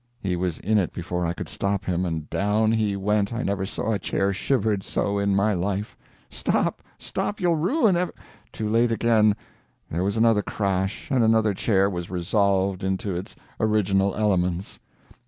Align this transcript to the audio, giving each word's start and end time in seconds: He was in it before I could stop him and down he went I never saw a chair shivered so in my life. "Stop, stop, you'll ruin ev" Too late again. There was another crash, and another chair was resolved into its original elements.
He 0.19 0.35
was 0.35 0.57
in 0.57 0.79
it 0.79 0.93
before 0.93 1.27
I 1.27 1.33
could 1.33 1.47
stop 1.47 1.85
him 1.85 2.05
and 2.05 2.27
down 2.27 2.71
he 2.71 2.95
went 2.95 3.31
I 3.31 3.43
never 3.43 3.67
saw 3.67 3.91
a 3.91 3.99
chair 3.99 4.33
shivered 4.33 4.81
so 4.81 5.19
in 5.19 5.35
my 5.35 5.53
life. 5.53 5.95
"Stop, 6.31 6.81
stop, 6.97 7.39
you'll 7.39 7.55
ruin 7.55 7.95
ev" 7.95 8.09
Too 8.51 8.67
late 8.67 8.91
again. 8.91 9.35
There 9.91 10.03
was 10.03 10.17
another 10.17 10.41
crash, 10.41 11.11
and 11.11 11.23
another 11.23 11.53
chair 11.53 11.87
was 11.87 12.09
resolved 12.09 12.83
into 12.83 13.15
its 13.15 13.35
original 13.59 14.15
elements. 14.15 14.79